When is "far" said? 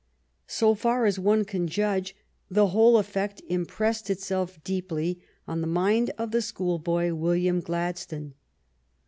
0.73-1.05